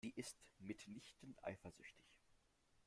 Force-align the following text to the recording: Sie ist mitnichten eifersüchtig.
Sie 0.03 0.09
ist 0.15 0.35
mitnichten 0.57 1.37
eifersüchtig. 1.43 2.07